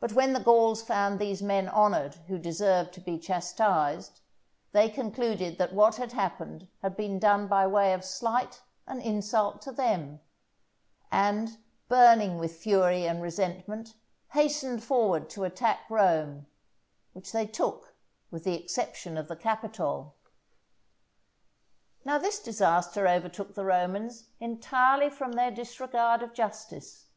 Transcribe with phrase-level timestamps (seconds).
[0.00, 4.22] But when the Gauls found these men honoured who deserved to be chastised,
[4.72, 9.60] they concluded that what had happened had been done by way of slight and insult
[9.60, 10.20] to them,
[11.12, 13.92] and, burning with fury and resentment,
[14.32, 16.46] hastened forward to attack Rome,
[17.12, 17.94] which they took
[18.30, 20.14] with the exception of the Capitol.
[22.06, 27.08] Now this disaster overtook the Romans entirely from their disregard of justice.